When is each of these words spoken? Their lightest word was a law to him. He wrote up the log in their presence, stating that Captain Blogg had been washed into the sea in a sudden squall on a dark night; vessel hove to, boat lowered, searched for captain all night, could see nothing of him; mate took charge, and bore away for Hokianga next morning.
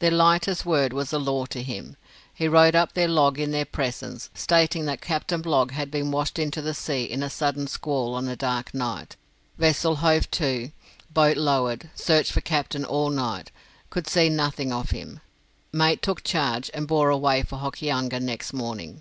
Their 0.00 0.10
lightest 0.10 0.66
word 0.66 0.92
was 0.92 1.10
a 1.10 1.18
law 1.18 1.46
to 1.46 1.62
him. 1.62 1.96
He 2.34 2.46
wrote 2.48 2.74
up 2.74 2.92
the 2.92 3.08
log 3.08 3.38
in 3.40 3.50
their 3.50 3.64
presence, 3.64 4.28
stating 4.34 4.84
that 4.84 5.00
Captain 5.00 5.40
Blogg 5.40 5.70
had 5.70 5.90
been 5.90 6.10
washed 6.10 6.38
into 6.38 6.60
the 6.60 6.74
sea 6.74 7.04
in 7.04 7.22
a 7.22 7.30
sudden 7.30 7.66
squall 7.66 8.12
on 8.12 8.28
a 8.28 8.36
dark 8.36 8.74
night; 8.74 9.16
vessel 9.56 9.96
hove 9.96 10.30
to, 10.32 10.70
boat 11.10 11.38
lowered, 11.38 11.88
searched 11.94 12.32
for 12.32 12.42
captain 12.42 12.84
all 12.84 13.08
night, 13.08 13.50
could 13.88 14.06
see 14.06 14.28
nothing 14.28 14.70
of 14.70 14.90
him; 14.90 15.20
mate 15.72 16.02
took 16.02 16.22
charge, 16.22 16.70
and 16.74 16.86
bore 16.86 17.08
away 17.08 17.42
for 17.42 17.56
Hokianga 17.60 18.20
next 18.20 18.52
morning. 18.52 19.00